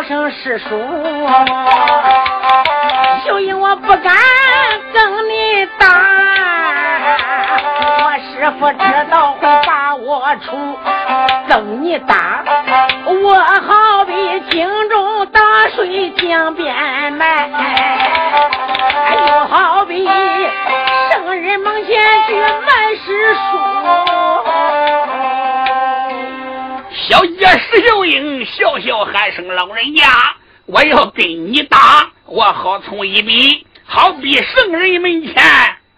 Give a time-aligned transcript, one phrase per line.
[0.00, 0.68] 语叫声师叔，
[3.26, 4.16] 秀英我不敢
[4.94, 5.86] 跟你打，
[7.98, 10.78] 我师傅知道会把我出，
[11.48, 12.42] 跟你打，
[13.04, 15.40] 我好比井中打
[15.74, 16.74] 水江边
[17.12, 17.50] 埋，
[19.12, 19.18] 又
[19.48, 20.08] 好比
[21.10, 23.69] 圣人门前去卖师叔。
[27.10, 30.06] 小姐石秀英笑笑喊声：“老人家，
[30.66, 35.34] 我要跟你打，我好从一比，好比圣人门前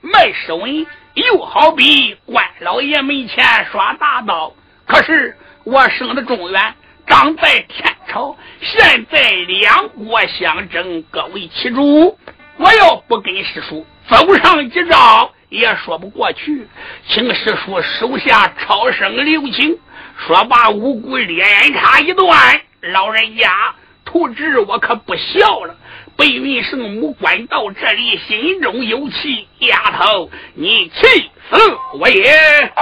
[0.01, 4.55] 卖诗文，又好比关老爷门前耍大刀。
[4.87, 6.75] 可是我生的中原，
[7.07, 12.19] 长在天朝，现在两国相争，各为其主。
[12.57, 16.67] 我要不跟师叔走上几招，也说不过去。
[17.07, 19.79] 请师叔手下超生留情。”
[20.27, 22.61] 说罢，五谷连插一段。
[22.81, 23.75] 老人家，
[24.05, 25.75] 图纸我可不孝了。
[26.17, 29.49] 白云圣母管到这里，心中有气。
[29.59, 31.57] 丫头，你气死
[31.99, 32.73] 我也！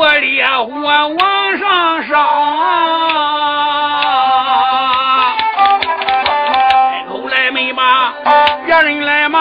[0.00, 0.64] 我烈火
[1.08, 2.16] 往上烧，
[6.24, 8.10] 开口来没骂，
[8.64, 9.38] 别人来骂，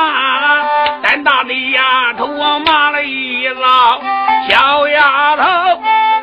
[1.02, 4.02] 胆大的丫头我骂了一遭。
[4.50, 5.44] 小丫头，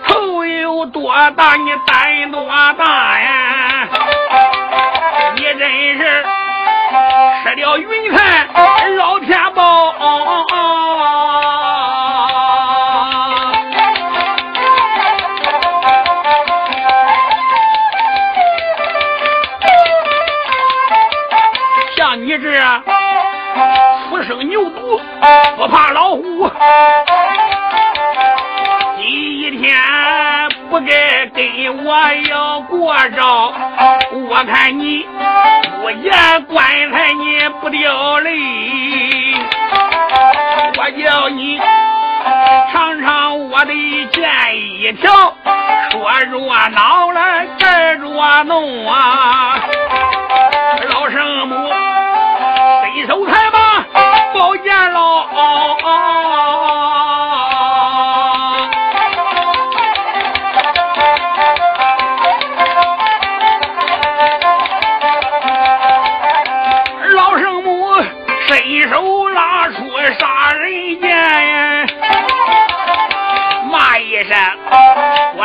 [0.07, 3.89] 头有多大，你胆多大呀？
[5.35, 6.27] 你真是
[7.43, 8.47] 吃了云彩
[8.97, 9.95] 绕天宝。
[32.29, 33.53] 要过招。
[34.13, 35.07] 我看你
[35.83, 38.31] 不言棺材你不掉泪，
[40.79, 41.61] 我叫你
[42.73, 43.73] 尝尝我的
[44.13, 45.13] 剑一条，
[45.91, 47.21] 说若恼了
[47.59, 49.61] 盖若弄啊，
[50.89, 51.55] 老圣母
[52.83, 53.85] 伸手才把
[54.35, 55.27] 宝剑捞。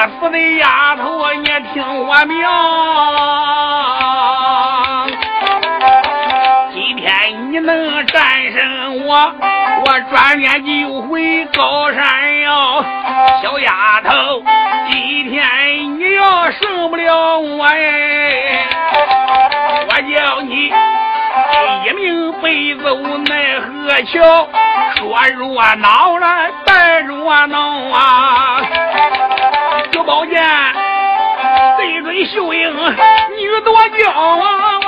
[0.07, 2.37] 死的丫头，你听我命！
[6.73, 9.33] 今天你能战胜我？”
[9.83, 12.85] 我转眼就回高山哟，
[13.41, 14.43] 小丫头，
[14.91, 15.41] 今天
[15.99, 18.67] 你要胜不了我哎，
[19.87, 20.71] 我叫你
[21.83, 22.95] 一命背走
[23.27, 24.47] 奈何桥，
[24.97, 26.27] 说若恼了，
[26.63, 27.57] 白若恼
[27.91, 28.61] 啊。
[30.03, 30.41] 宝剑，
[31.77, 32.75] 对准秀英
[33.37, 34.79] 女多娇啊！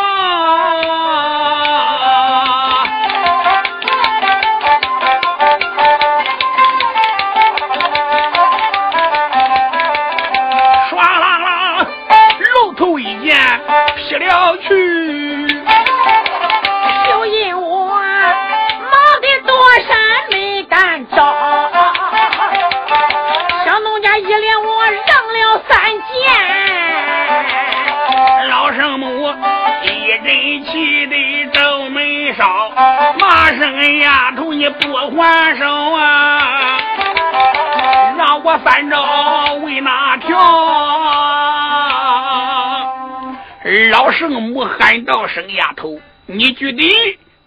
[43.94, 46.90] 老圣母喊道：“声丫头，你举敌？”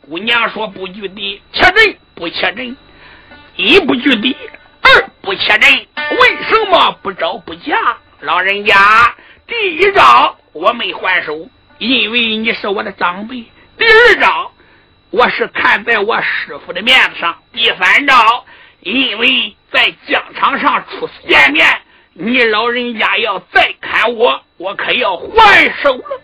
[0.09, 2.77] 姑娘说：“不举敌，切阵不切阵，
[3.57, 4.37] 一不举敌，
[4.81, 5.69] 二不切阵。
[5.73, 7.77] 为什么不招不嫁？
[8.21, 8.77] 老人家，
[9.49, 11.49] 第一招我没还手，
[11.79, 13.43] 因为你是我的长辈；
[13.77, 14.53] 第二招，
[15.11, 18.45] 我是看在我师傅的面子上；第三招，
[18.79, 21.67] 因为在疆场上初次见面。”
[22.19, 26.21] 你老人家要再砍我，我可要还手了。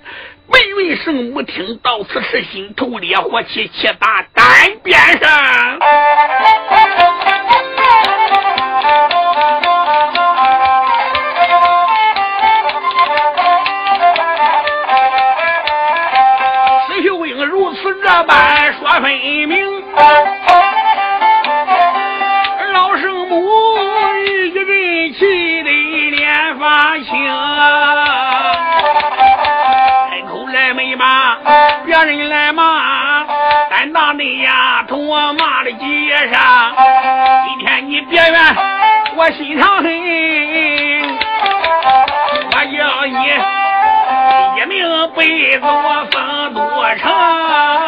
[0.50, 5.78] 梅云圣母听到此时，心头烈火气，气打单边上。
[16.88, 19.12] 石秀英如此这般说分
[19.46, 20.41] 明。
[32.04, 33.24] 人来骂，
[33.70, 36.74] 胆大的呀，同我骂的街上。
[37.46, 38.56] 今天你别怨
[39.16, 39.84] 我心肠狠，
[42.50, 43.14] 我要你
[44.60, 44.72] 一命
[45.14, 46.60] 背子我分多
[46.96, 47.81] 长。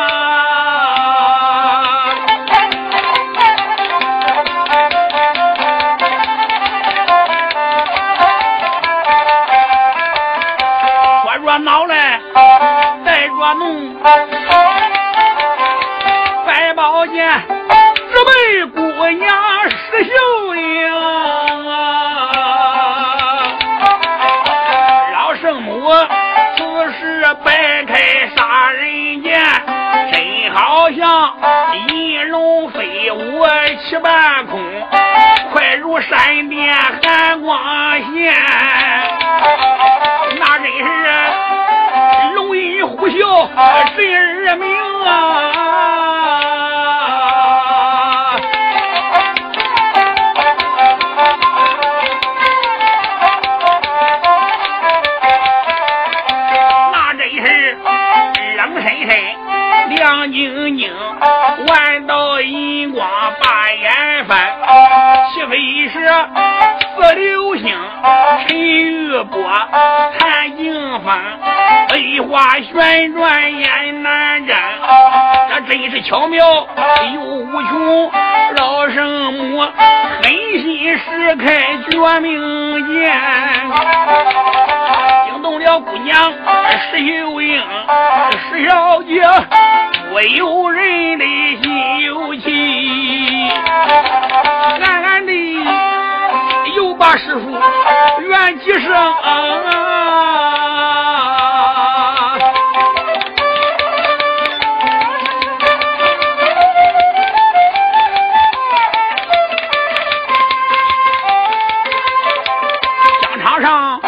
[113.65, 113.99] 上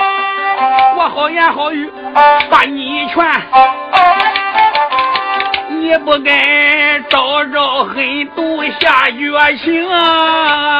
[0.99, 1.91] 我好言好语
[2.51, 3.25] 把你劝，
[5.71, 10.77] 你不该招招狠毒下绝情啊！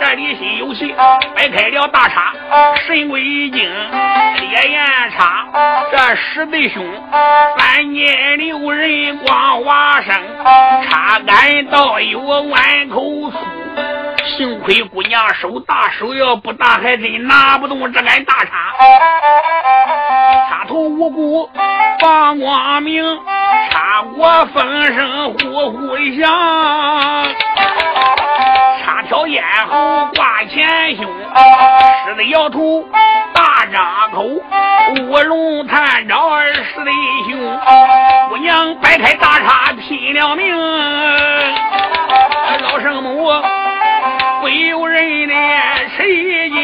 [0.00, 0.92] 这里心有气，
[1.36, 2.32] 摆开了大叉，
[2.84, 4.84] 神鬼惊，烈焰
[5.16, 5.46] 叉，
[5.92, 6.84] 这十弟兄，
[7.56, 10.12] 三年六人光华生，
[10.88, 13.38] 叉杆倒有碗口粗，
[14.36, 18.50] 幸亏姑娘手大，手要不大还真拿不动这杆大叉。
[20.48, 21.50] 插头无辜
[22.00, 23.04] 放光明，
[23.70, 26.30] 插过风声呼呼响。
[29.08, 31.04] 挑咽喉挂前胸，
[32.06, 32.82] 狮子摇头
[33.34, 34.22] 大张口，
[35.10, 37.60] 卧龙探照二师弟兄，
[38.30, 40.56] 姑娘摆开大叉拼了命，
[42.62, 43.28] 老圣母
[44.52, 46.04] 不由人念吃
[46.50, 46.58] 惊，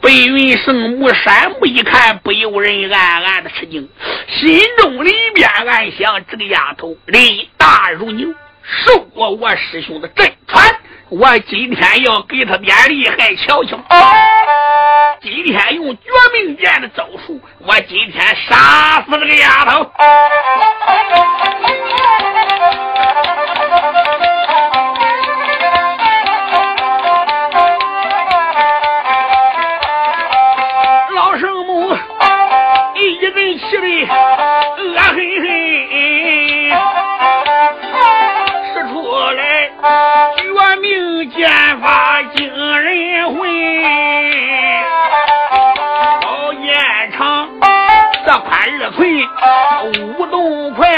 [0.00, 3.88] 白云圣母山木一看不由人暗暗的吃惊，
[4.26, 8.26] 心中里面暗想：这个丫头力大如牛，
[8.64, 10.68] 受过我师兄的震传，
[11.10, 13.78] 我今天要给她点厉害瞧瞧。
[15.22, 19.88] 今天用绝命剑的招数，我今天杀死这个丫头。
[41.80, 43.36] 发惊人魂。
[46.22, 47.48] 老燕长
[48.26, 48.50] 这宽
[48.82, 49.08] 二寸，
[50.18, 50.88] 舞动快，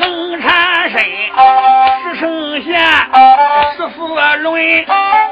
[0.00, 1.00] 能缠身，
[2.02, 2.80] 十成弦，
[3.76, 3.98] 十四
[4.38, 4.60] 轮，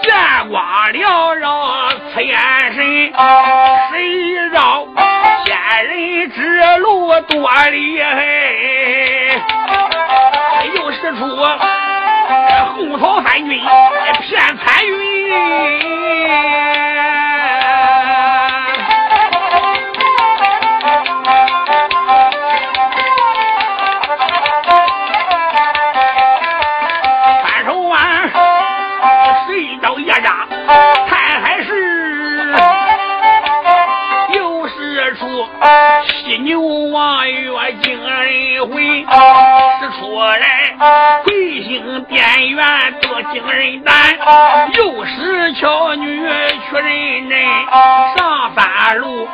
[0.03, 2.39] 剑光缭绕，刺眼
[2.73, 3.13] 神，
[3.91, 4.87] 谁绕
[5.45, 6.41] 仙人指
[6.79, 8.17] 路多厉害，
[10.75, 11.80] 又是出。
[12.31, 13.61] 后朝三军，
[14.23, 16.70] 骗彩云。
[37.83, 39.05] 惊人回，
[39.81, 40.75] 使出来
[41.25, 43.95] 魁星电元多惊人胆，
[44.75, 46.29] 又是巧女
[46.69, 47.41] 去人人，
[48.17, 49.29] 上三路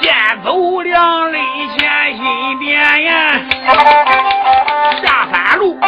[0.00, 0.14] 见
[0.44, 1.38] 走两肋
[1.76, 3.40] 前心点呀，
[5.02, 5.78] 下三路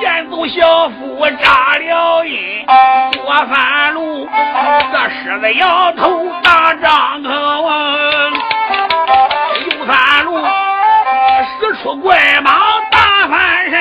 [0.00, 2.64] 见走小腹扎了阴，
[3.22, 4.28] 过三路
[4.92, 7.66] 这狮子摇头大张口。
[7.70, 8.55] 三
[11.86, 12.42] 出怪蟒
[12.90, 13.78] 大翻身，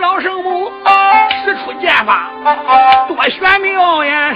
[0.00, 0.72] 老圣母
[1.44, 2.30] 使出剑法
[3.06, 4.34] 多玄妙呀！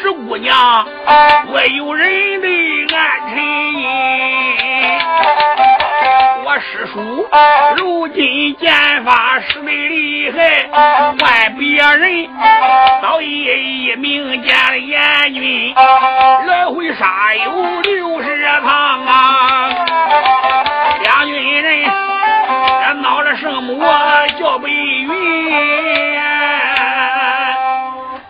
[0.00, 0.86] 十姑娘，
[1.48, 2.46] 我有人的
[2.94, 3.42] 暗沉
[3.72, 3.84] 音。
[6.58, 7.28] 师叔，
[7.76, 8.72] 如今剑
[9.04, 9.38] 法
[10.36, 12.28] 的厉害，换别人
[13.00, 14.54] 早已一名剑
[14.86, 19.68] 阎君，来回杀有六十趟啊！
[21.02, 21.90] 两军人
[23.00, 23.80] 闹了圣母
[24.38, 25.08] 叫白云，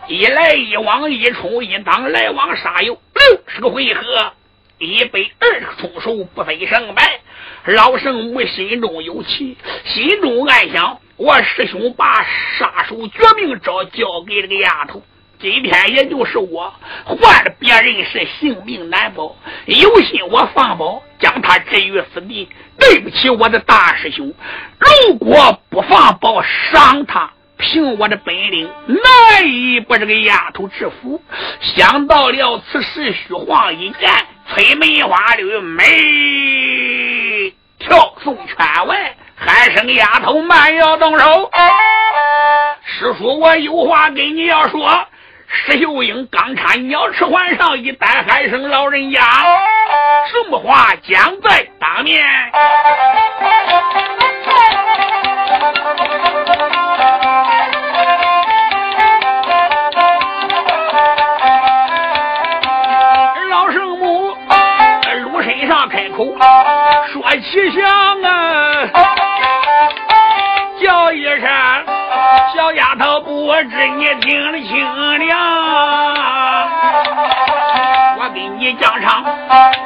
[0.07, 4.33] 一来一往一冲一挡，来往杀有六十个回合，
[4.79, 7.03] 一百二十个出手，不分胜败。
[7.67, 12.25] 老圣母心中有气，心中暗想：我师兄把
[12.57, 15.03] 杀手绝命招交给这个丫头，
[15.41, 16.73] 今天也就是我
[17.05, 24.33] 换了别人是性命难保，有心我放宝，将他置于死地，对不起我的大师兄。
[24.79, 31.21] 如果不放宝伤他，凭我的本领难以把这个丫头制服。
[31.61, 34.09] 想到了此时，虚晃一剑，
[34.55, 37.25] 催梅花绿梅。
[37.87, 41.50] 跳送圈外，喊声丫头慢要动手。
[42.85, 45.07] 师叔，我有话跟你要说。
[45.49, 52.25] 石秀英刚差鸟翅环上一单喊声老人家，什么话将在当面。
[66.17, 66.25] 口。
[67.13, 67.85] 说起想
[68.23, 68.89] 啊，
[70.81, 71.43] 叫一声
[72.55, 74.83] 小丫头，不知你听得清
[75.19, 75.37] 了？
[78.19, 79.23] 我跟你疆场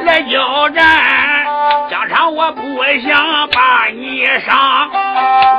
[0.05, 0.87] 来交战，
[1.91, 2.63] 疆场我不
[3.07, 4.89] 想把你伤，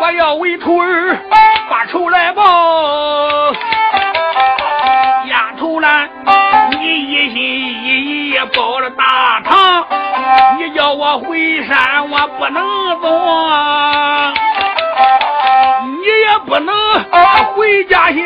[0.02, 1.18] 我要为徒儿
[1.70, 3.52] 把仇来报。
[5.26, 6.08] 丫头啦，
[6.72, 9.61] 你一心一意报了大唐。
[10.62, 12.62] 你叫我回山，我不能
[13.02, 13.10] 走；
[15.88, 16.76] 你也不能
[17.56, 18.22] 回家乡。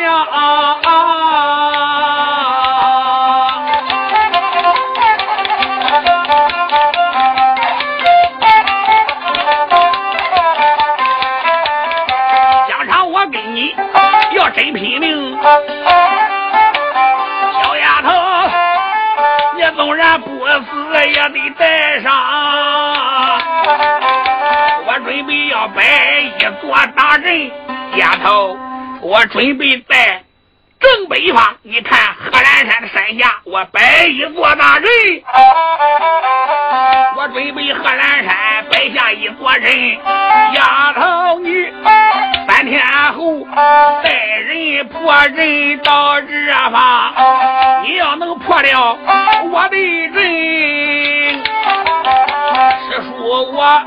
[12.68, 13.74] 疆场我跟你
[14.32, 15.34] 要真拼命。
[21.06, 21.40] 也得
[25.74, 27.50] 摆一座大阵，
[27.96, 28.56] 丫头，
[29.00, 30.22] 我准备在
[30.78, 34.88] 正北方，你看贺兰山的山下，我摆一座大阵。
[37.16, 39.98] 我准备贺兰山摆下一座阵，
[40.54, 41.66] 丫头你
[42.46, 43.46] 三天后
[44.02, 46.28] 带人破阵到这
[46.70, 47.12] 方，
[47.84, 48.98] 你要能破了
[49.50, 50.22] 我的阵。
[52.86, 53.82] 师叔，我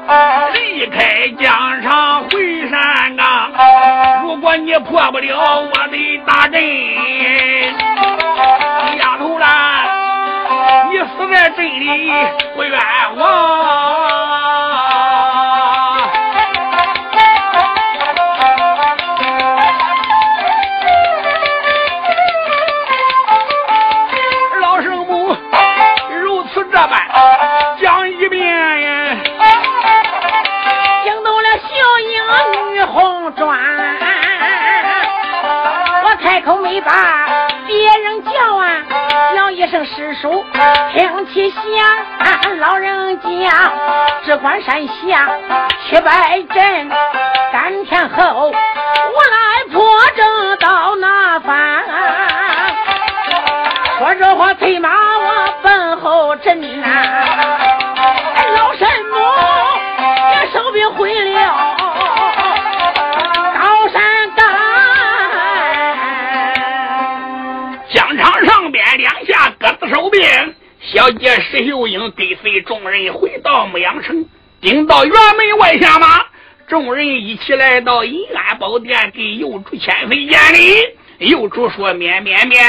[0.79, 3.51] 离开疆场回山岗。
[4.23, 6.63] 如果你破不了我的大阵，
[8.97, 9.83] 丫头啦，
[10.89, 12.09] 你死在阵里
[12.55, 12.79] 不冤
[13.17, 14.58] 枉。
[36.81, 37.27] 把
[37.67, 38.83] 别人叫啊，
[39.35, 40.45] 叫一声师叔，
[40.93, 41.61] 听起响，
[42.59, 43.27] 老人家
[44.25, 45.29] 只管山下
[45.89, 46.89] 去拜阵。
[47.51, 49.81] 三天后，我来破
[50.15, 51.55] 阵到那方。
[53.97, 56.87] 说这话，催马我奔后阵呐，
[58.55, 59.17] 老神母
[60.31, 61.58] 也收兵回了。
[70.91, 74.25] 小姐石秀英跟随众人回到牧羊城，
[74.59, 76.25] 顶到辕门外下马，
[76.67, 81.29] 众人一起来到银安宝殿，给幼主千岁见礼。
[81.29, 82.65] 幼主说：“免免免，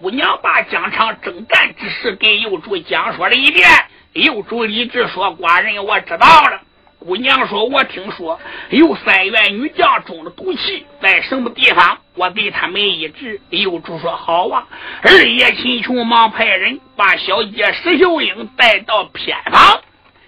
[0.00, 3.68] 姑娘把疆场征战之事给幼主讲说了一遍。”
[4.14, 6.60] 幼主一直说：“寡人我知道了。”
[6.98, 11.98] 姑娘说：“我听说有三员女将中了毒气，在什么地方？
[12.14, 14.66] 我对他们医治。”幼主说：“好啊！”
[15.02, 19.80] 二爷秦琼忙派人把小姐石秀英带到偏房。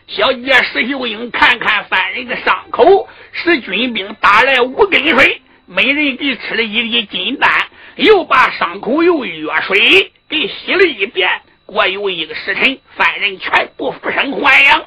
[0.06, 7.50] 小姐石秀英看看三人的伤口，使军兵打来五根水，每人给吃了一粒金丹，
[7.96, 11.28] 又把伤口用药水给洗了一遍。
[11.68, 14.82] 过有一个时辰，三人全部复生还阳。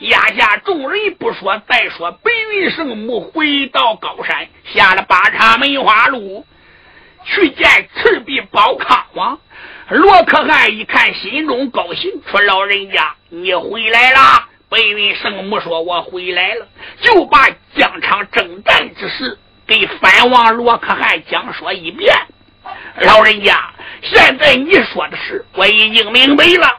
[0.00, 6.44] 压下众人不说，再说白云圣母回到高山，下了八叉梅花鹿，
[7.24, 9.38] 去见赤壁宝康王。
[9.88, 16.66] 罗可汗一看，心中高兴，说：“老人家，你回来了。”白云圣母说：“我回来了。”
[17.02, 22.12] 就把疆场征战之事给藩王罗可汗讲说一遍。
[23.02, 23.70] 老人家，
[24.02, 26.78] 现在你说的事，我已经明白了。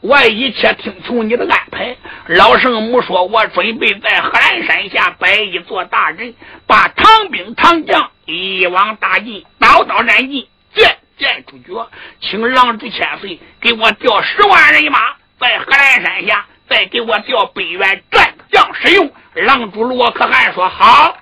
[0.00, 1.96] 我一切听从你的安排。
[2.26, 6.34] 老圣母说：“我准备在贺兰山下摆一座大阵，
[6.66, 11.88] 把唐兵唐将一网打尽，刀刀斩尽，见见主角。
[12.20, 14.98] 请狼主千岁给我调十万人马，
[15.40, 21.16] 在贺兰山下再给我调北原战将使用。”狼主罗可汗说：“好。”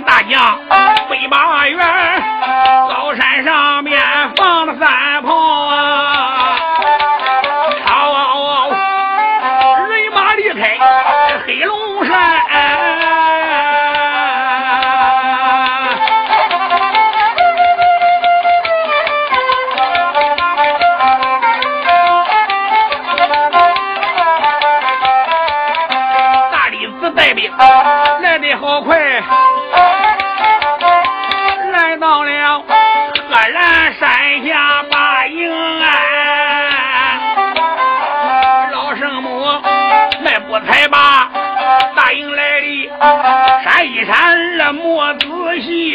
[0.00, 0.58] 大将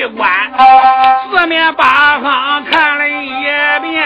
[0.07, 0.29] 关，
[1.31, 3.41] 四面八方看了一
[3.81, 4.05] 遍，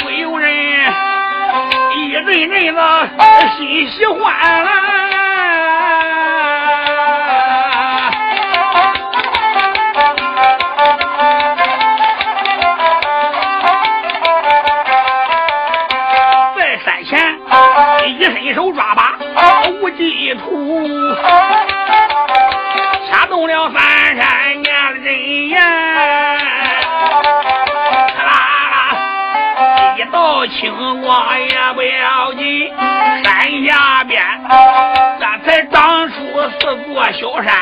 [0.00, 0.52] 不由人
[1.96, 3.08] 一阵阵的
[3.56, 5.13] 心喜欢。
[30.46, 32.72] 青光也不要紧。
[33.22, 34.22] 山下边，
[35.20, 36.14] 咱才长出
[36.58, 37.54] 四座小山。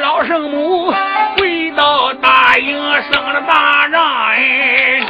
[0.00, 0.92] 老圣母
[1.36, 5.00] 回到大营，生了大帐哎，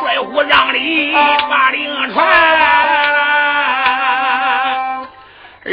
[0.00, 2.26] 帅府让里把令传。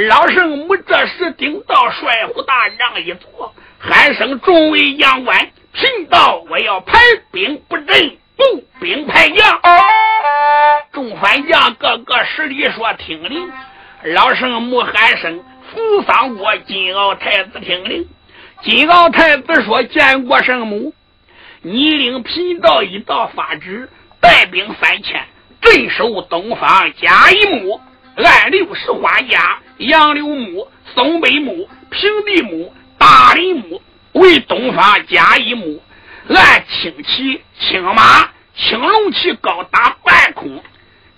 [0.09, 5.39] 老圣母这时顶到帅府大帐一坐，喊声众位将官，
[5.73, 6.99] 贫道我要排
[7.31, 9.59] 兵布阵，步兵排将。
[10.93, 13.51] 众番将个个实力说听令。
[14.03, 18.07] 老圣母喊声扶桑国金鳌太子听令。
[18.61, 20.93] 金鳌太子说见过圣母，
[21.61, 23.89] 你领贫道一道发旨，
[24.21, 25.21] 带兵三千，
[25.61, 27.81] 镇守东方甲乙木，
[28.15, 29.59] 按六十花家。
[29.77, 33.79] 杨柳木、松柏木、平地木、大林木
[34.13, 35.79] 为东方甲乙木，
[36.29, 40.61] 按青旗、青马、青龙旗高达半空，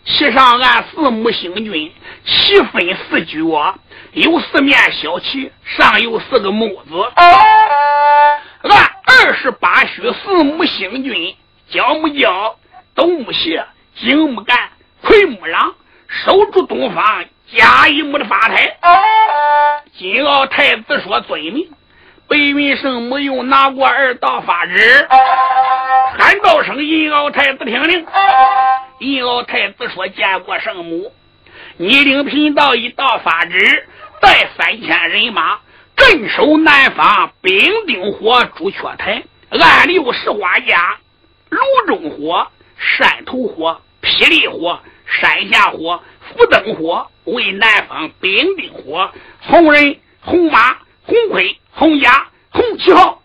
[0.06, 1.92] 旗上按四目星君，
[2.26, 3.76] 旗分四角，
[4.14, 6.94] 有四面小旗，上有四个木字。
[8.62, 8.72] 按
[9.06, 11.36] 二十八宿四目星君，
[11.70, 12.58] 角木角、
[12.94, 14.70] 东木斜、金木干、
[15.02, 15.74] 奎木壤，
[16.08, 17.26] 守住东方。
[17.58, 18.78] 甲一木的发台，
[19.98, 21.68] 金鳌太子说：“遵命。”
[22.30, 25.08] 白云圣母又拿过二道法旨，
[26.16, 28.06] 喊道声：“银鳌太子听令。”
[29.00, 31.12] 银鳌太子说：“见过圣母，
[31.78, 33.88] 你领贫道一道法旨，
[34.22, 35.58] 带三千人马
[35.96, 40.98] 镇守南方兵丁火朱雀台，按六十花家，
[41.50, 50.78] 炉中火、山头火、霹雳火、山下火、福灯火。”为南方兵丁火，红人、红马、
[51.10, 53.20] 红盔、红甲、红旗号，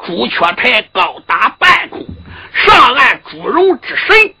[0.00, 2.06] 朱雀台高达半空，
[2.52, 4.34] 上按朱荣之神，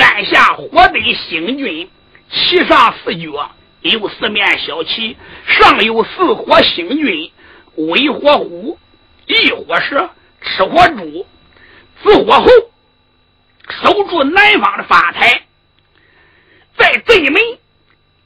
[0.00, 1.90] 按下火堆星君，
[2.30, 3.50] 旗上四角
[3.82, 7.30] 有四面小旗，上有四火星君，
[7.76, 8.78] 微火虎、
[9.26, 10.08] 异火蛇、
[10.40, 11.26] 赤火猪、
[12.02, 12.46] 紫火猴，
[13.68, 15.42] 守住南方的发台，
[16.78, 17.42] 在正门。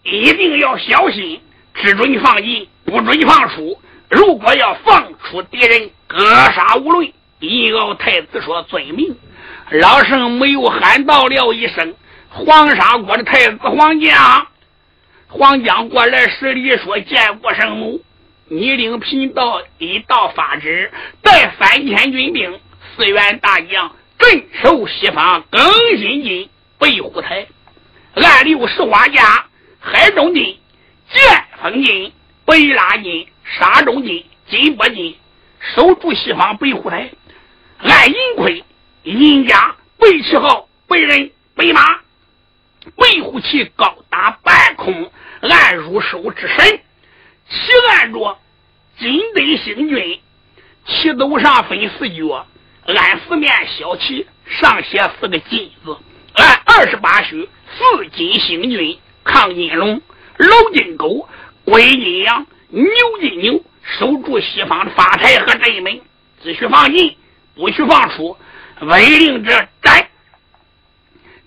[0.04, 1.42] 一定要小心，
[1.74, 3.78] 只准放进，不准放出。
[4.08, 7.12] 如果要放出敌人，格杀无论。
[7.40, 9.14] 银鳌太子说：“遵命。”
[9.70, 11.94] 老圣没有喊到了一声
[12.30, 14.46] ：“黄沙国的太子黄将，
[15.28, 18.02] 黄将过来施礼说：见过圣母，
[18.48, 22.58] 你领贫道一道发旨，带三千军兵，
[22.96, 25.60] 四员大将镇守西方更
[25.98, 27.46] 新津、北虎台，
[28.14, 29.44] 按六十花家。”
[29.78, 30.58] 海中金、
[31.12, 32.12] 剑锋金、
[32.46, 35.16] 北拉金、沙中金、金波金，
[35.74, 37.10] 守住西方北虎台。
[37.78, 38.64] 按银盔、
[39.02, 41.82] 银甲、白旗号、白人、白马、
[42.96, 45.10] 白虎旗高达半空，
[45.42, 46.80] 按入手之神。
[47.48, 48.38] 其按着
[48.98, 50.20] 金灯星君，
[50.86, 52.46] 旗斗上分四角，
[52.86, 55.96] 按四面小旗上写四个金字，
[56.34, 58.98] 按二十八宿四金星君。
[59.26, 60.00] 亢金龙、
[60.36, 61.28] 老金狗、
[61.66, 62.86] 龟金羊、牛
[63.20, 63.62] 金牛，
[63.98, 66.00] 守住西方的发台和阵门，
[66.42, 67.16] 只许放进，
[67.54, 68.36] 不许放出。
[68.80, 69.50] 违令者
[69.82, 70.08] 斩。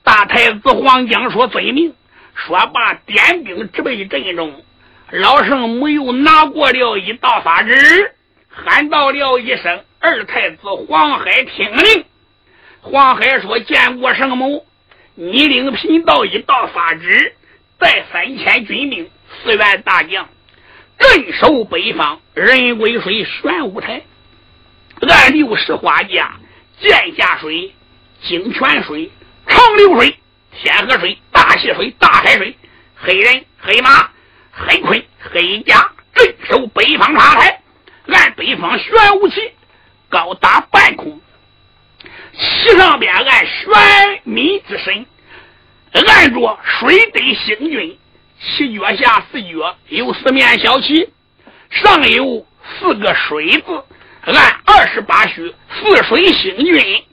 [0.04, 1.94] 大太子黄江说：“遵命。”
[2.36, 4.64] 说罢，点兵直备阵中。
[5.12, 8.14] 老圣母又拿过了一道法旨，
[8.50, 12.04] 喊道了一声：“二太子黄海听令。”
[12.82, 14.66] 黄海说：“见过圣母，
[15.16, 17.36] 你领贫道一道法旨。”
[17.80, 19.10] 带三千军兵，
[19.42, 20.28] 四员大将，
[21.00, 24.02] 镇守北方人归水玄武台，
[25.08, 26.34] 按六十花家，
[26.82, 27.74] 剑下水、
[28.22, 29.10] 井泉水、
[29.48, 30.20] 长流水、
[30.52, 32.58] 天河水、大溪水、大海水，
[32.96, 34.10] 黑人、黑马、
[34.52, 37.62] 黑盔、黑甲，镇守北方塔台，
[38.08, 39.52] 按北方玄武旗，
[40.10, 41.22] 高达半空，
[42.34, 45.06] 旗上边按玄冥之神。
[45.92, 47.98] 按着水堆星君，
[48.40, 51.10] 其月下四月有四面小旗，
[51.70, 52.46] 上有
[52.80, 53.84] 四个水字。
[54.22, 57.04] 按二十八宿四水星君，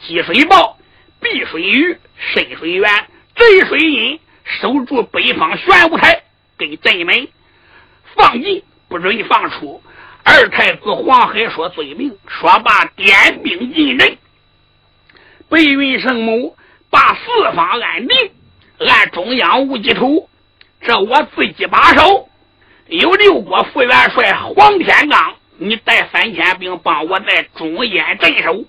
[0.00, 0.78] 积水豹、
[1.20, 2.88] 碧水鱼、深水源、
[3.34, 6.22] 贼水阴，守住北方玄武台
[6.56, 7.26] 跟镇门，
[8.14, 9.82] 放进不准放出。
[10.22, 14.16] 二太子黄海说：“遵命。”说罢，点兵进阵。
[15.48, 16.56] 白云圣母。
[16.94, 18.30] 把四方安定，
[18.78, 20.28] 按中央无忌头，
[20.80, 22.28] 这我自己把守。
[22.86, 28.64] 有六国副元帅黄天罡，你带三千兵帮我在中间镇守。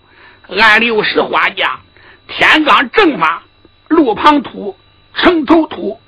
[0.58, 1.80] 按六十画家，
[2.28, 3.44] 天罡正法，
[3.90, 4.76] 路旁土、
[5.14, 6.00] 城头土、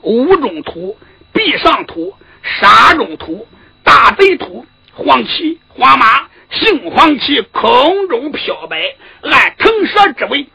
[0.00, 0.96] 屋中土、
[1.34, 3.46] 壁上土、沙中土、
[3.84, 10.46] 大贼土、黄旗、黄马、杏黄旗空中飘摆，按腾蛇之尾，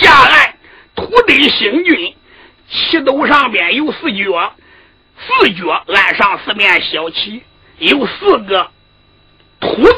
[0.00, 0.54] 下岸
[0.94, 2.14] 土地星君，
[2.68, 4.54] 旗斗上边有四角，
[5.18, 7.42] 四角按上四面小旗，
[7.78, 8.70] 有四个
[9.60, 9.94] 土字，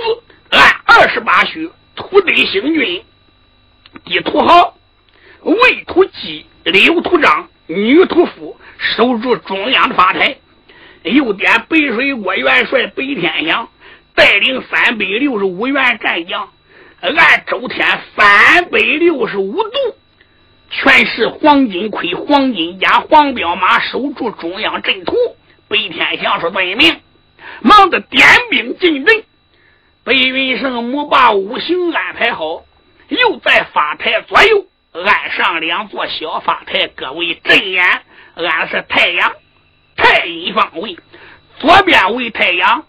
[0.51, 1.71] 按二十八虚。
[1.95, 3.03] 土地星君，
[4.05, 4.77] 地土豪，
[5.41, 10.37] 未土鸡，六土长，女土夫，守住中央的法台。
[11.05, 13.71] 又点北水国元帅北天祥，
[14.15, 16.51] 带领三百六十五员战将，
[17.01, 19.71] 按周天三百六十五度，
[20.71, 25.15] 全是黄金盔、黄金甲、黄骠马，守住中央阵图。
[25.69, 27.01] 北天祥说：“对命，
[27.61, 29.25] 忙着点兵进阵。”
[30.05, 32.65] 白云生母把五行安排好，
[33.09, 37.85] 又在法台左右安上两座小法台，各为阵眼。
[38.37, 39.33] 安是太阳、
[39.97, 40.97] 太阴方位，
[41.59, 42.85] 左边为太阳，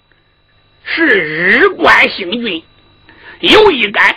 [0.83, 2.63] 是日官星君，
[3.39, 4.15] 有一杆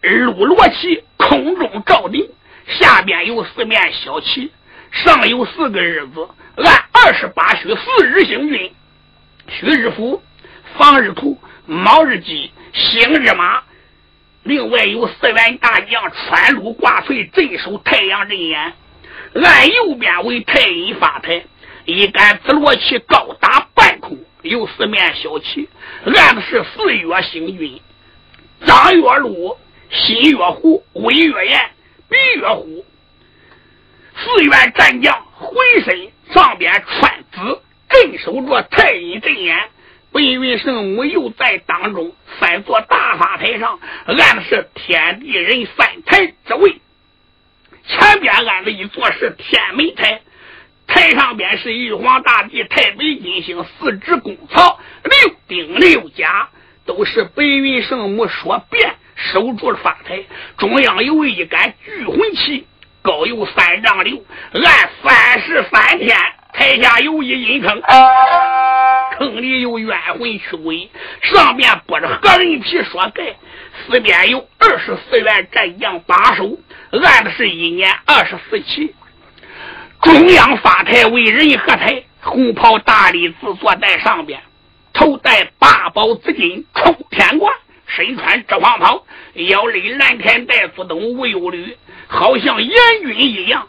[0.00, 2.28] 鲁罗旗空中照顶，
[2.66, 4.50] 下边有四面小旗，
[4.90, 8.72] 上有四个日子，按二十八虚四日星君，
[9.48, 10.22] 戌日符，
[10.76, 11.38] 方日图。
[11.70, 13.62] 卯日鸡，星日马，
[14.42, 18.72] 另外有四员大将穿路挂翠镇守太阳阵眼。
[19.34, 21.44] 按右边为太阴法台，
[21.84, 25.68] 一杆紫罗旗高达半空，有四面小旗，
[26.06, 27.78] 按的是四月星君：
[28.66, 29.56] 张月禄、
[29.90, 31.70] 新月虎、魏月炎、
[32.08, 32.84] 比月虎。
[34.16, 39.56] 四员战将浑身上边穿紫，镇守着太阴阵眼。
[40.10, 46.80] 白云圣母又在当中三座大法台上按的是天地人三台之位，
[47.86, 50.22] 前边按的一座是天门台，
[50.86, 56.48] 台上边是玉皇大帝、太白金星、四支功曹、六丁六甲，
[56.88, 60.24] 都是白云圣母说变守住了法台。
[60.56, 62.66] 中央有一杆聚魂旗，
[63.02, 64.24] 高有三丈六，
[64.54, 66.16] 按三十三天。
[66.50, 67.80] 台下有一阴坑，
[69.18, 70.90] 坑里有冤魂驱鬼，
[71.22, 73.36] 上面裹着何人皮说盖，
[73.86, 76.58] 四边有二十四员战将把守，
[76.90, 78.94] 按的是一年二十四期。
[80.02, 84.40] 中央法台为人和台，红袍大礼子坐在上边，
[84.98, 87.54] 头戴八宝紫金冲天冠，
[87.86, 91.76] 身穿遮黄袍，腰勒蓝天带福东无忧履，
[92.08, 93.68] 好像阎君一样。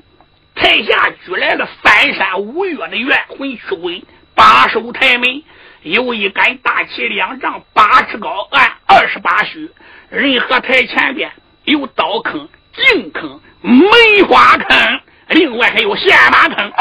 [0.56, 5.44] 台下聚来了三山五岳的冤魂驱鬼，把守台门。
[5.84, 9.70] 有一杆大旗两丈八尺高，按二十八虚。
[10.10, 11.32] 人和台前边
[11.66, 16.72] 有刀坑、井坑、梅花坑，另外还有陷马坑。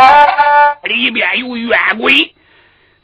[0.85, 2.35] 里边有冤鬼，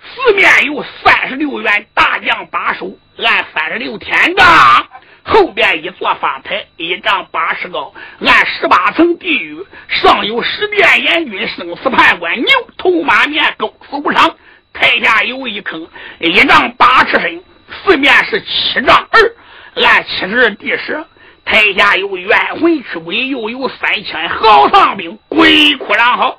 [0.04, 4.84] 四面有三十六员大将把守，按三十六天罡。
[5.26, 14.36] 后边一座法台，一丈八尺高，按十八层地狱，上有十殿阎君、生死判官、牛头马面、狗死无常。
[14.74, 15.88] 台下有一坑，
[16.18, 17.42] 一丈八尺深，
[17.84, 21.02] 四面是七丈二，按七十二地势。
[21.46, 26.38] 台下有冤魂驱鬼，又有三千豪丧兵，鬼哭狼嚎。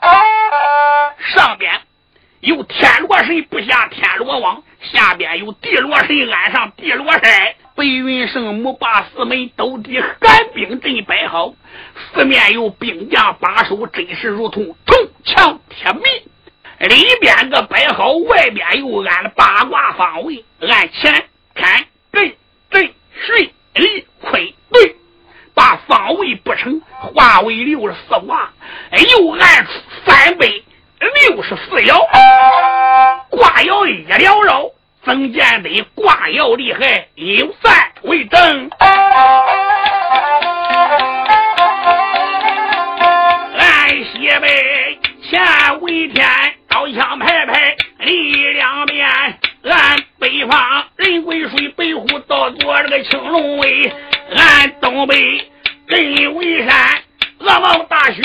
[1.34, 1.72] 上边
[2.46, 7.24] 有天罗神布下天罗网，下边有地罗神安上地罗山。
[7.74, 11.56] 白云圣母把四门都地寒冰阵摆好，
[12.14, 16.88] 四面有兵将把守，真是如同铜墙铁壁。
[16.88, 22.36] 里边个摆好，外边又安了八卦方位，按前看艮
[22.70, 22.94] 震
[23.28, 24.96] 巽离坤兑，
[25.56, 28.54] 把方位不成，化为六十四卦，
[28.92, 29.66] 又按
[30.06, 30.48] 三百
[31.00, 32.00] 六十四爻，
[33.30, 34.70] 卦爻一缭绕。
[35.04, 38.70] 曾见得卦爻厉害，有三为证。
[43.58, 46.28] 按西北前为天，
[46.68, 49.08] 刀枪排排立两边。
[49.66, 53.94] 按北方人归水，北虎到左这个青龙位。
[54.36, 55.48] 按东北
[55.86, 57.04] 人为山，
[57.40, 58.24] 鹅毛大雪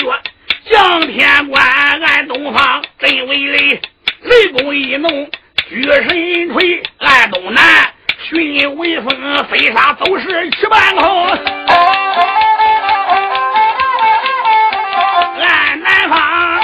[0.69, 1.63] 降天关。
[1.63, 3.81] 按东方真为雷，
[4.21, 5.29] 雷公一弄。
[5.69, 7.63] 举神锤，按东南；
[8.29, 11.29] 寻微风，飞沙走石去半空。
[15.39, 16.61] 按南方，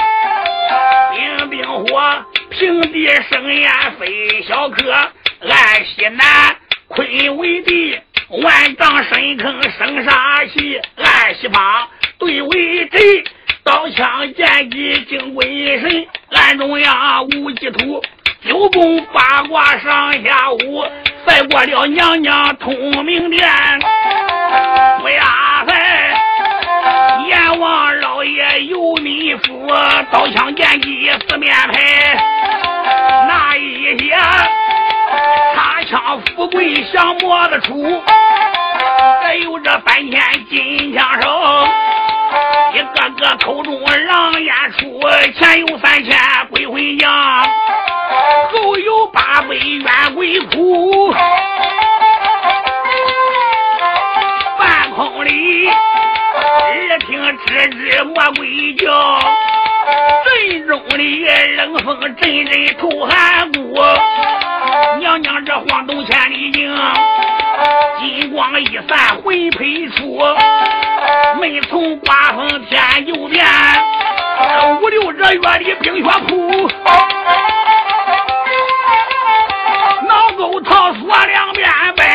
[1.14, 6.56] 兵兵火，平地生烟飞小客，按西南
[6.88, 13.24] 坤为地，万丈深坑生杀气，按西方对为贼，
[13.68, 18.02] 刀枪剑戟惊鬼神，暗中央无极土，
[18.40, 20.86] 九宫八卦上下五，
[21.26, 23.46] 赛过了娘娘通明殿，
[25.00, 25.74] 不压塞，
[27.28, 29.68] 阎王老爷有你福，
[30.10, 32.16] 刀枪剑戟四面排，
[33.28, 34.16] 那一些
[35.90, 38.02] 擦枪富贵想摸得出，
[39.22, 40.20] 还有这三千
[40.50, 41.66] 金枪手。
[42.74, 45.00] 一个个口中狼烟出，
[45.38, 46.14] 前有三千
[46.50, 47.10] 鬼魂将，
[48.52, 51.10] 后有八百冤鬼哭。
[54.58, 59.18] 半空里耳听吱吱魔鬼叫，
[60.24, 61.24] 阵中里
[61.56, 63.58] 冷风阵阵透寒骨。
[64.98, 66.74] 娘娘这晃动千里镜，
[67.98, 70.20] 金光一散魂飞出。
[71.40, 73.44] 没从刮风天又变，
[74.80, 76.68] 五六个月里冰雪铺，
[80.06, 82.06] 脑沟套锁两边奔，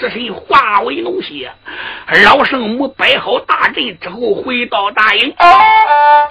[0.00, 1.52] 十九个食神化为脓血。
[2.24, 5.34] 老圣母摆好大阵之后，回到大营。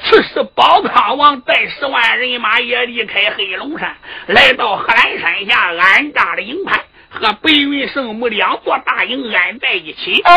[0.04, 3.96] 此时，宝康王带十万人马也离开黑龙山，
[4.28, 6.80] 来到贺兰山下安扎了营盘。
[7.12, 10.22] 和白云圣母两座大营安在一起。
[10.24, 10.32] 白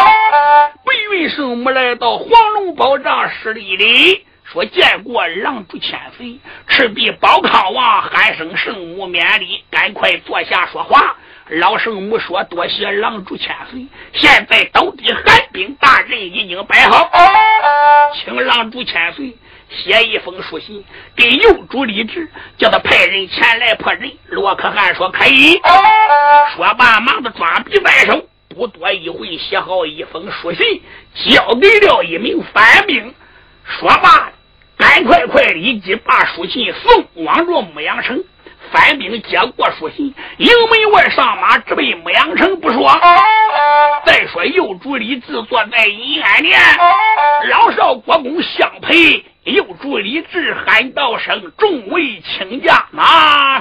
[1.13, 11.17] 云圣母来到黄龙宝帐施礼礼，说见过狼主千岁，赤壁宝康王喊声圣母免礼，赶快坐下说话。
[11.53, 17.11] 老圣母说：“多谢狼主千岁，现在斗地寒冰大阵已经摆好，
[18.15, 19.37] 请狼主千岁。”
[19.69, 20.85] 写一封书信
[21.17, 24.11] 给右主李治，叫他派人前来破阵。
[24.29, 25.61] 罗可汗说可以。
[26.55, 30.83] 说罢，忙的抓笔在手，不多一会，写好一封书信，
[31.27, 33.15] 交给了一名反兵。
[33.65, 34.33] 说罢，
[34.77, 38.23] 赶快快立即把书信送往着牧羊城。
[38.73, 42.59] 反兵接过书信，营门外上马，直奔牧羊城。
[42.59, 42.91] 不说，
[44.07, 46.59] 再说右主李治坐在银安殿，
[47.51, 49.25] 老少国公相陪。
[49.45, 53.61] 右主李治喊道声：“众位请驾！”啊！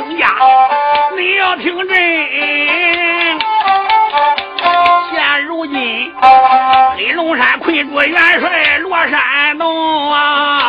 [0.00, 0.26] 众位请驾！”
[1.16, 1.96] 你要听真。
[5.12, 6.12] 现如今
[6.96, 10.59] 黑龙山困住元帅罗山洞啊，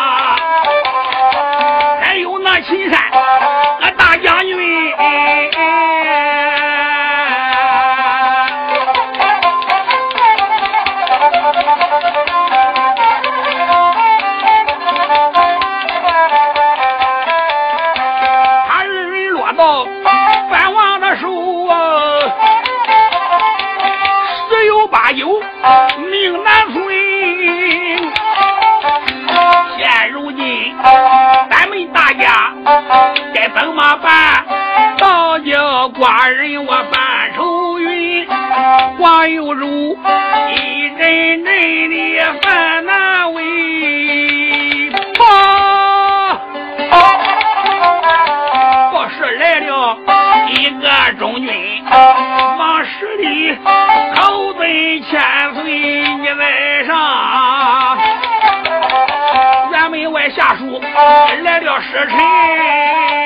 [61.44, 63.21] 来了时辰，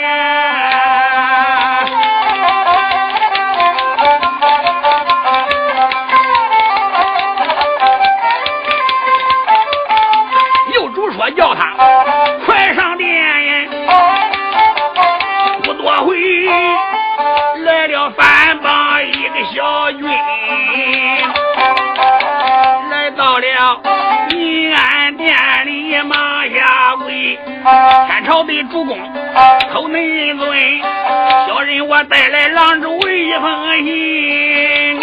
[32.10, 35.00] 带来郎中一封信，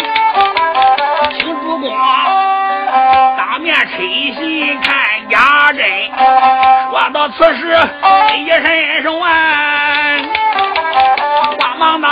[1.37, 1.91] 请主公
[3.37, 4.93] 当面拆信看
[5.29, 5.83] 家珍。
[6.89, 7.77] 说到此时
[8.37, 9.27] 一伸手啊，
[11.59, 12.07] 慌忙的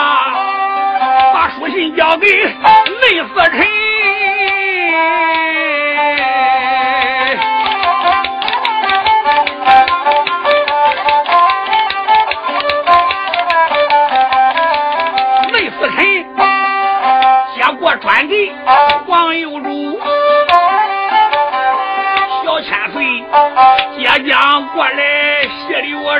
[1.34, 3.81] 把书信交给内侍臣。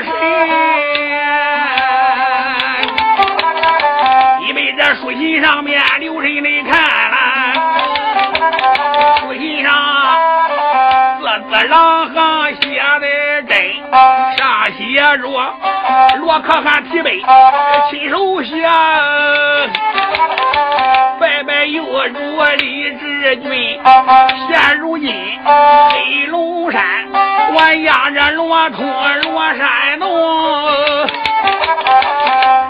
[0.00, 0.08] 留神，
[4.48, 6.80] 因为这书信上面留神的看
[7.10, 7.16] 了，
[9.20, 9.72] 书信上
[11.20, 11.72] 字字两
[12.14, 12.16] 行
[12.60, 12.60] 写
[13.00, 13.06] 的
[13.48, 13.52] 真，
[14.38, 14.40] 上
[14.76, 14.80] 写
[15.18, 15.22] 着
[16.18, 17.22] 罗可汗提杯
[17.90, 18.54] 亲手写。
[21.20, 22.18] 拜拜有主
[22.58, 23.80] 李志军，
[24.48, 25.08] 现如今
[25.44, 26.11] 黑，
[27.70, 28.84] 压着骆驼
[29.22, 30.08] 罗山洞，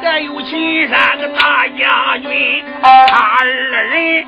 [0.03, 2.89] 还有秦山个大将军，他
[3.41, 4.25] 二人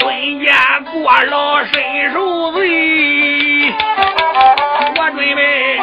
[0.00, 0.54] 蹲监
[0.92, 3.72] 坐牢身受罪，
[4.96, 5.80] 我准备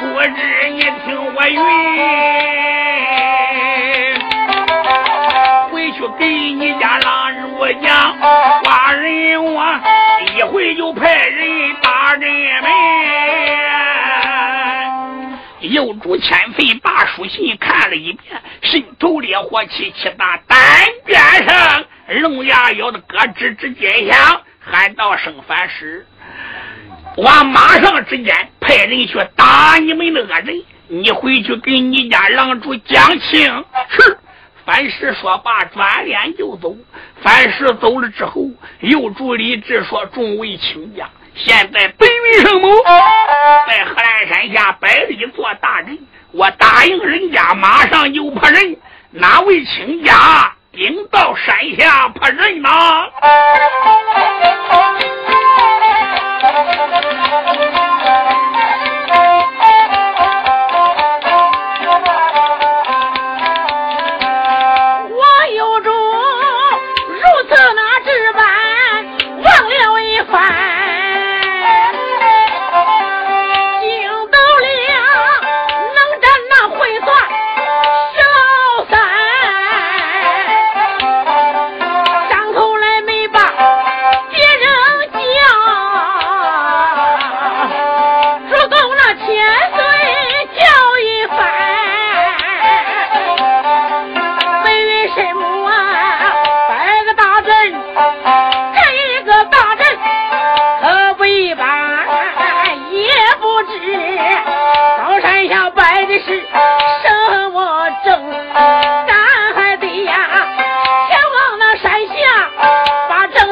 [0.00, 1.60] 不知你听我云。
[5.70, 8.18] 回去给你家郎入讲，
[8.62, 9.62] 寡人我
[10.34, 12.70] 一会就派人打人们。
[15.60, 20.58] 右主千岁把书信看了一遍，心头烈火气，气大单
[21.04, 21.84] 边上
[22.22, 26.06] 龙牙咬的咯吱吱尖响，喊道：“生反师！
[27.16, 34.18] 我马上之间派人去打你们那个人，你回去给你家郎主讲情。”是。
[34.64, 36.76] 范氏说罢，转脸就走。
[37.22, 38.42] 范氏走了之后，
[38.80, 42.68] 又助李治说：“众位卿家，现在本云圣母
[43.66, 45.98] 在贺兰山下摆了一座大阵，
[46.32, 48.76] 我答应人家，马上就派人。
[49.10, 52.68] 哪位卿家顶到山下派人呢？”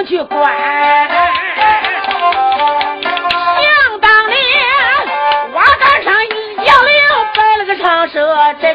[0.08, 0.50] 去管。
[3.60, 4.38] 想当年，
[5.52, 6.94] 瓦岗上一幺零
[7.36, 8.74] 摆了个长蛇阵。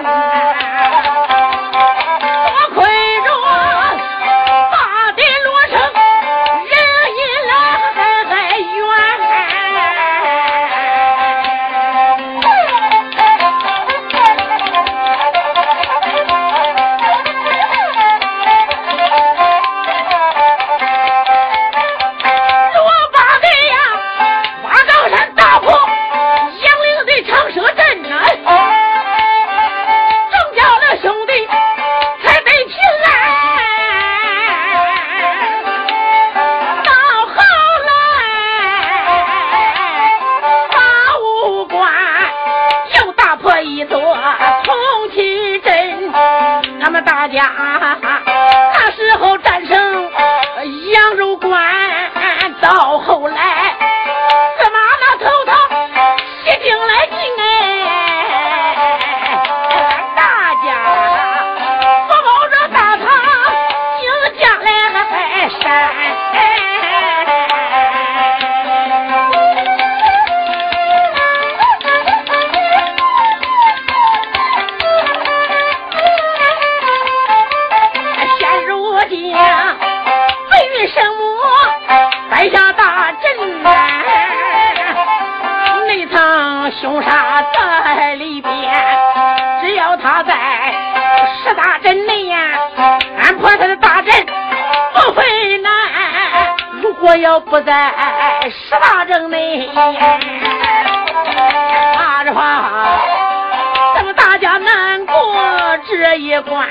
[105.98, 106.68] 这一关。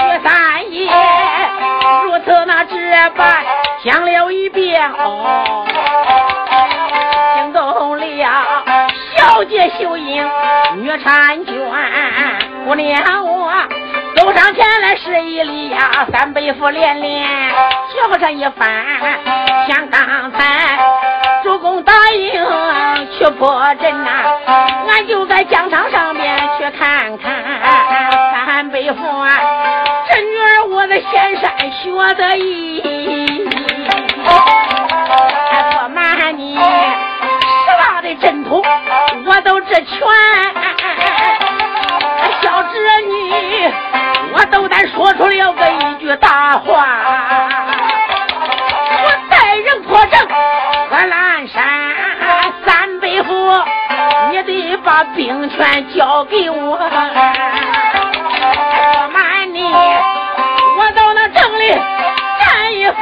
[0.00, 0.90] 十三爷
[2.04, 2.74] 如此那这
[3.16, 3.44] 般
[3.84, 5.66] 讲了一遍哦，
[7.36, 8.04] 惊动了
[9.16, 10.24] 小姐秀英
[10.76, 11.54] 女婵娟
[12.64, 13.52] 姑娘我。
[14.16, 17.28] 走上前来施一礼呀，三辈夫连连
[17.92, 18.84] 叫上一番，
[19.68, 20.78] 像刚才
[21.54, 22.32] 主公答应
[23.16, 24.10] 去破阵呐，
[24.88, 27.32] 俺就在疆场上面去看看。
[28.44, 29.38] 三辈夫啊，
[30.08, 33.48] 这女儿我在仙山学得艺，
[34.24, 36.64] 不瞒你，十
[37.78, 38.60] 大的阵图
[39.24, 39.96] 我都知全。
[42.42, 43.72] 小侄女，
[44.32, 47.23] 我斗胆说出了个一句大话，
[55.24, 56.76] 兵权交给我。
[56.76, 56.82] 不
[59.10, 63.00] 瞒你，我到那城里战一番。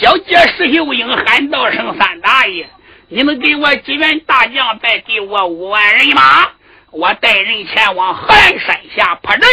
[0.00, 2.68] 小姐石秀英喊道声三大爷。
[3.08, 6.48] 你们给我几员大将，再给我五万人马，
[6.90, 9.48] 我带人前往河南山下破阵。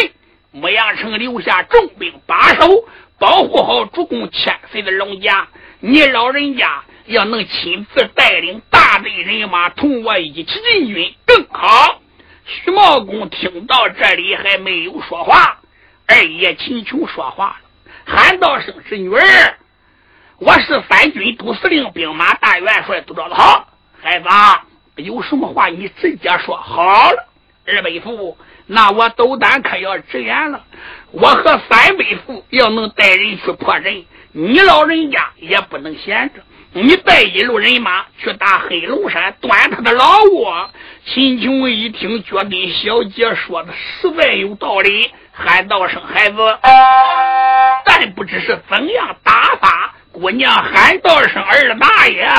[0.52, 2.68] 牧羊城留下重兵把守，
[3.20, 5.48] 保护好主公千岁的龙家。
[5.80, 12.02] 你老人家要能亲自带领大队人马同我一起进军更好。
[12.46, 15.60] 徐茂公听到这里还没有说话，
[16.06, 17.56] 二爷秦琼说话了，
[18.06, 19.22] 喊道声：“是女儿。”
[20.40, 23.68] 我是三军都司令、兵马大元帅杜兆涛，
[24.02, 24.28] 孩子，
[24.98, 27.28] 有什么话你直接说好了。
[27.66, 30.64] 二伯父，那我斗胆可要直言了。
[31.12, 36.42] 我和三伯父要能带人去破阵，你老人家也不能闲着。
[36.84, 40.70] 你带一路人马去打黑龙山，端他的老窝。
[41.08, 46.38] 秦琼一听，觉得小姐说的实在有道理，喊道声：“孩子，
[47.84, 52.30] 但不知是怎样打法。”姑娘喊道声：“二大爷！”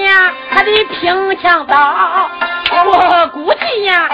[0.00, 1.76] 呀还得平枪刀。
[2.84, 4.08] 我估计呀，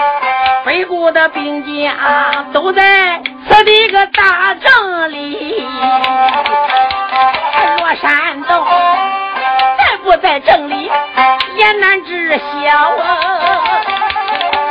[0.65, 5.65] 北国的兵将都在此地个大阵里。
[7.77, 8.65] 罗山洞
[9.77, 10.91] 再不在阵里，
[11.55, 13.61] 也难知晓啊。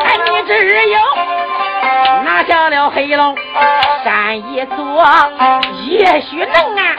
[0.05, 1.01] 哎，你只有
[2.25, 3.35] 拿下了黑龙
[4.05, 5.05] 山一座，
[5.89, 6.95] 也许能啊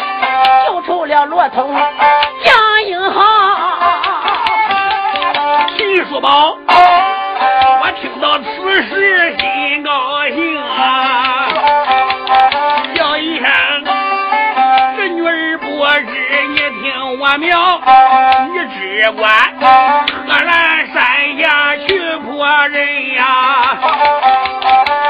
[0.66, 3.59] 救出了罗通杨英豪。
[6.06, 6.58] 叔宝，
[7.82, 8.46] 我听到此
[8.84, 9.92] 事心高
[10.30, 11.48] 兴啊！
[12.96, 13.48] 叫一声，
[14.98, 16.12] 这女儿不知
[16.50, 17.82] 你听我描，
[18.54, 19.30] 你只管
[19.60, 19.66] 贺
[20.28, 20.96] 兰山
[21.38, 23.24] 下去破人呀！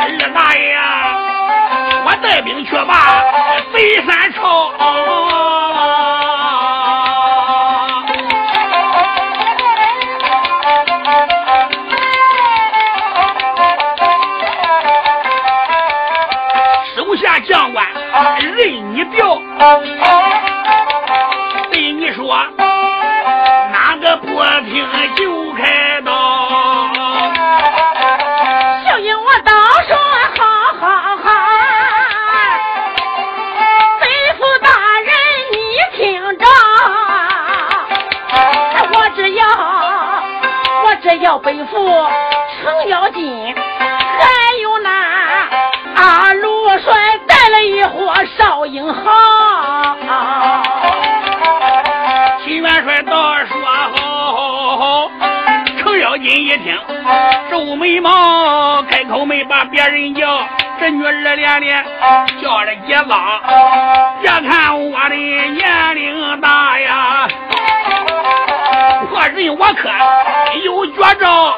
[0.02, 0.78] 二大爷，
[2.06, 2.92] 我带兵去把
[3.74, 4.40] 飞山抄。
[18.40, 19.40] 任你调，
[21.72, 26.12] 对你说，哪个不听就开刀。
[28.86, 29.52] 小英我倒
[29.88, 29.98] 说
[30.38, 30.40] 好
[30.80, 30.84] 好
[31.18, 31.26] 好，
[34.00, 34.04] 北
[34.38, 34.68] 府大
[35.02, 35.10] 人
[35.52, 35.56] 你
[35.98, 35.98] 听
[36.38, 36.46] 着，
[38.94, 39.42] 我只要
[40.86, 41.74] 我只要北府
[42.62, 43.56] 程咬金，
[56.64, 56.78] 听，
[57.49, 60.47] 皱眉毛，开口没把别人叫，
[60.80, 61.86] 这女儿连连
[62.41, 63.41] 叫了几嗓。
[64.22, 67.28] 别看我的年龄大呀，
[69.10, 69.89] 破人我可
[70.64, 71.55] 有绝招。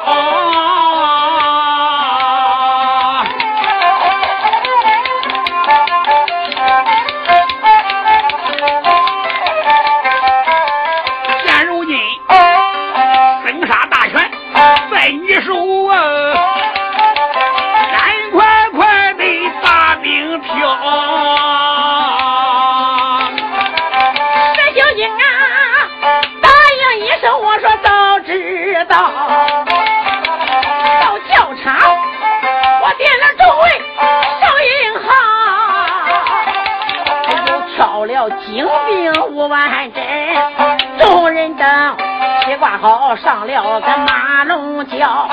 [43.98, 45.28] 马龙叫，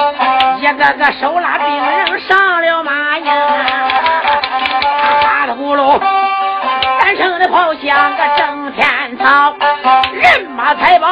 [0.60, 3.34] 一个个手拉病人上了马呀，
[5.22, 6.00] 打的呼噜，
[7.00, 9.56] 三声的炮响个震天草，
[10.14, 11.08] 人马财宝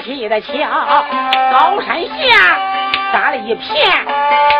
[0.00, 0.52] 个仔细的瞧，
[1.52, 2.58] 高山下
[3.12, 4.06] 扎了一片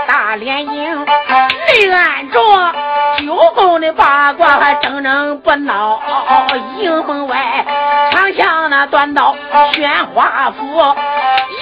[0.07, 2.41] 大连营，内按着
[3.19, 6.01] 九宫的八卦还怔怔不闹。
[6.79, 7.65] 营门外
[8.13, 9.35] 长枪那短刀
[9.73, 10.67] 宣花斧，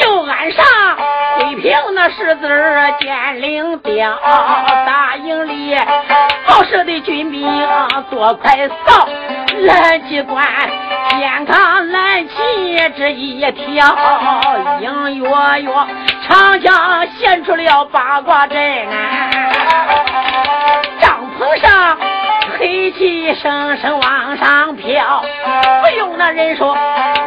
[0.03, 0.64] 右岸上
[1.39, 2.49] 灰平那十字
[3.01, 4.18] 剑灵雕。
[4.87, 5.76] 大营里
[6.47, 7.68] 好使的军兵
[8.11, 9.09] 多快扫，
[9.61, 10.45] 蓝机关。
[11.11, 11.78] 健康
[12.19, 12.35] 蓝旗
[12.99, 13.97] 这一条，
[14.81, 15.73] 隐约约
[16.27, 18.59] 长江现出了八卦阵！
[21.01, 21.97] 帐篷上
[22.59, 25.23] 黑气声声往上飘，
[25.81, 26.77] 不用那人说，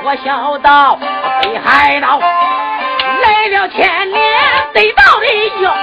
[0.04, 1.00] 我小到
[1.42, 4.20] 北海道来了千年
[4.74, 5.26] 得道的
[5.64, 5.74] 妖。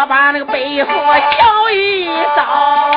[0.00, 2.92] 我把那个背负小一刀。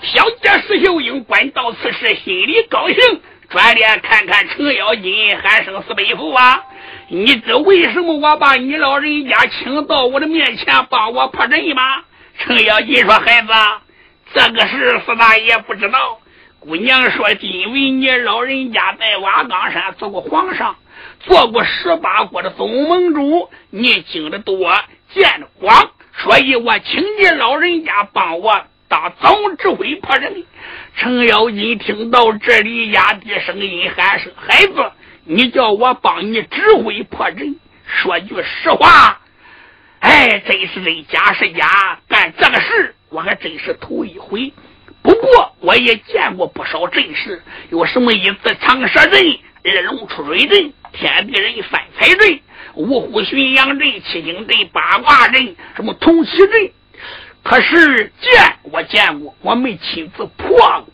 [0.00, 2.96] 小姐石秀英观到此时，心里高兴，
[3.50, 6.58] 转脸看看程咬金，还生死背后啊！
[7.08, 12.02] 你知为什么我把你老人家请到我的面前帮我破阵吗？
[12.38, 13.52] 程咬金说：“孩子，
[14.32, 16.18] 这个事四大爷不知道。
[16.60, 20.74] 姑娘说，因为你老人家在瓦岗山做过皇上，
[21.20, 24.72] 做过十八国的总盟主，你经的多，
[25.14, 30.44] 见的广，所以我请你老人家帮我当总指挥破阵。”
[30.96, 34.92] 程咬金听到这里，压低声音喊声：“孩子，
[35.24, 37.56] 你叫我帮你指挥破阵。
[37.84, 39.20] 说句实话。”
[39.98, 44.52] 哎，真是真，假是假，干这个事我还真是头一回。
[45.02, 52.38] 不过我也见过不少阵势，有什么一次长蛇阵、二龙出水阵、天地人三才阵、
[52.74, 56.70] 五虎巡洋阵、七星阵、八卦阵，什么铜旗阵。
[57.42, 60.86] 可是见我见过，我没亲自破过。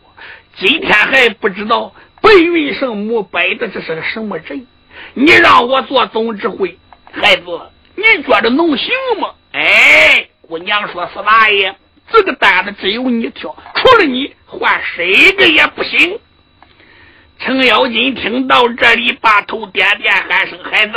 [0.57, 1.93] 今天还不知道
[2.23, 4.65] 白云圣母摆的这是个什么阵。
[5.15, 6.79] 你让我做总指挥，
[7.11, 7.43] 孩子。
[7.97, 8.89] 你觉得能行
[9.21, 9.35] 吗？
[9.53, 11.75] 哎，姑娘说：“四大爷，
[12.13, 16.21] 这个担子只有你挑，除了你，换谁个也不行。”
[17.41, 20.93] 程咬金听到这里，把头点点，喊声：“孩子，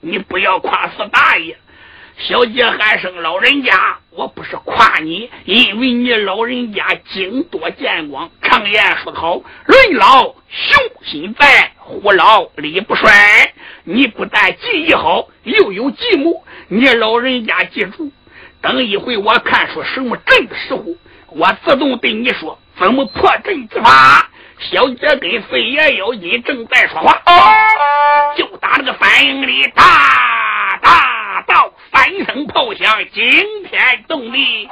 [0.00, 1.56] 你不要夸四大爷。”
[2.28, 8.30] 小姐喊声：“老人家，我不是夸你，因为你老人家精多见广。
[8.42, 13.54] 常言说得好，人老雄心在，虎老力不衰。
[13.84, 16.44] 你不但技艺好，又有计谋。
[16.68, 18.12] 你老人家记住，
[18.60, 20.84] 等一回我看出什么阵的时候，
[21.28, 24.30] 我自动对你说怎么破阵之法。”
[24.60, 27.16] 小姐跟飞爷妖精正在说话，
[28.36, 33.24] 就打那个反应里，大大到三声炮响，惊
[33.70, 34.68] 天动地。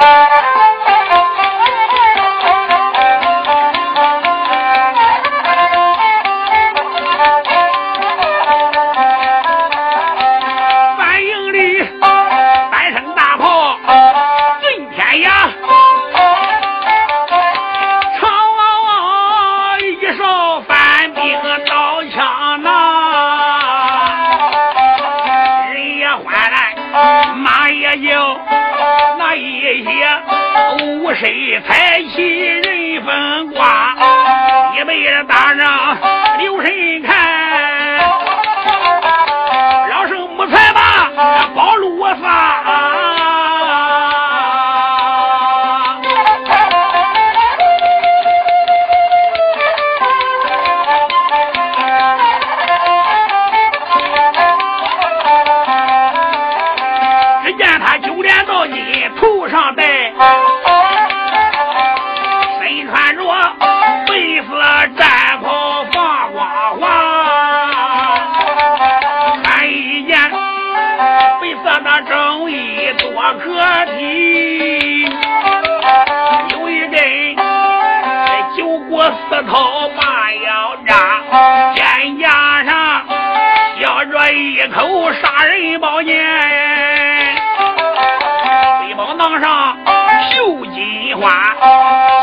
[91.27, 91.57] 花，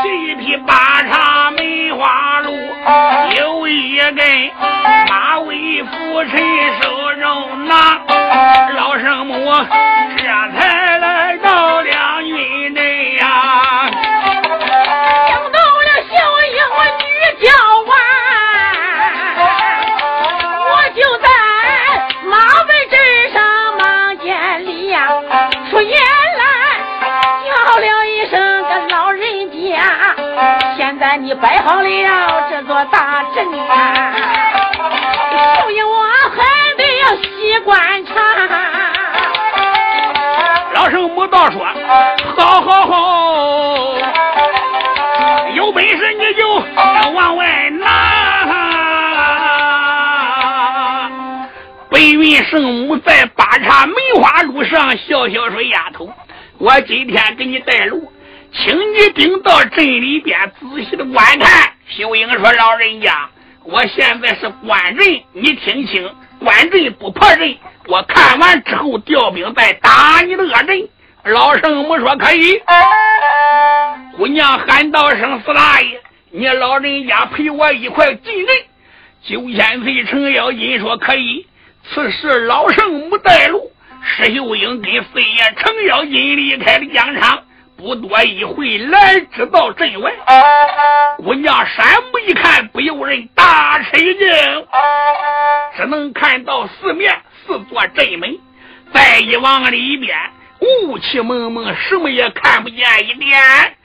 [0.06, 2.56] 一匹八叉梅花鹿，
[3.36, 4.16] 有一根
[5.10, 6.40] 马尾拂尘
[6.80, 8.00] 手中拿，
[8.74, 9.34] 老圣母
[10.16, 10.24] 这
[10.56, 12.13] 才来到了
[31.40, 34.14] 摆好了这座大阵啊，
[35.60, 36.38] 所以我还
[36.76, 38.12] 得要习惯茶。
[40.74, 41.64] 老生母道说
[42.36, 42.94] ：“好好好，
[45.54, 46.48] 有本事你就
[47.14, 47.86] 往外拿。”
[51.90, 56.08] 白云圣母在八叉梅花路上笑笑说：“丫头，
[56.58, 58.10] 我今天给你带路。”
[58.56, 61.72] 请你顶到镇里边仔细的观看。
[61.88, 63.28] 秀英说：“老人家，
[63.64, 67.56] 我现在是观阵，你听清，观阵不破阵。
[67.86, 70.88] 我看完之后调兵再打你的恶阵。”
[71.24, 72.60] 老圣母说：“可以。”
[74.16, 76.00] 姑娘喊道声：“四大爷，
[76.30, 78.56] 你老人家陪我一块进阵。”
[79.26, 81.46] 九千岁程咬金说：“可以。”
[81.92, 87.43] 此时老圣母带路，石秀英跟飞爷程咬金离开了疆场。
[87.76, 90.12] 不多一会，来至到镇外，
[91.18, 94.28] 姑娘山目一看，不由人大吃一惊，
[95.76, 98.38] 只能看到四面四座镇门，
[98.92, 100.16] 再一往里边，
[100.60, 103.76] 雾气蒙蒙，什么也看不见一点。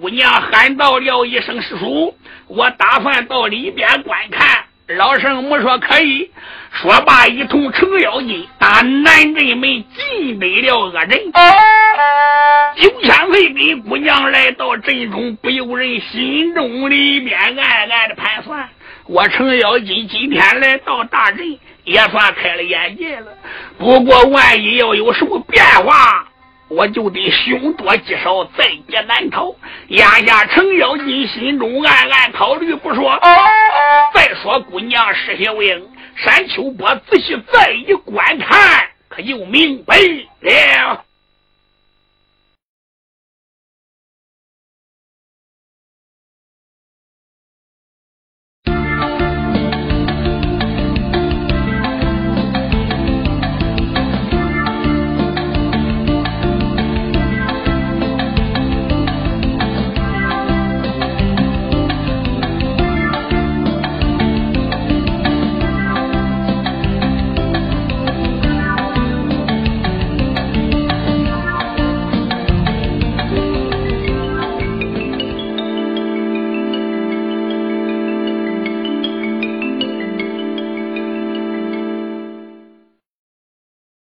[0.00, 2.16] 姑娘喊道了一声：“师叔，
[2.46, 4.64] 我打算到里边观看。”
[4.96, 6.30] 老圣母说：“可以。”
[6.80, 11.32] 说罢，一同程咬金打南镇门进北了恶人。
[12.76, 18.66] 九千岁跟姑娘来到镇中，不由人心中里边暗暗的盘算：
[19.06, 23.26] 我程咬金今天来到大镇，也算开了眼界了。
[23.78, 26.26] 不过万一要有什么变化，
[26.74, 29.54] 我就得凶多吉少，在劫难逃。
[29.88, 33.18] 压下程咬金心中暗暗考虑，不说。
[34.14, 39.96] 再说姑娘是小英，山丘波仔细再一观看，可就明白
[40.40, 41.04] 了。